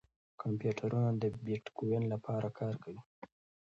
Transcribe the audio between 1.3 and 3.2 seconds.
بېټکوین لپاره کار کوي.